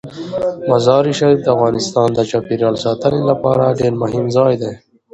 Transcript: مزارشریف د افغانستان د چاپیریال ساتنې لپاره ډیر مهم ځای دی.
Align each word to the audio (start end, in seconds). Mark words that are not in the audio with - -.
مزارشریف 0.69 1.39
د 1.43 1.47
افغانستان 1.55 2.07
د 2.13 2.19
چاپیریال 2.31 2.75
ساتنې 2.85 3.21
لپاره 3.31 3.75
ډیر 3.79 3.93
مهم 4.01 4.25
ځای 4.35 4.53
دی. 4.61 4.73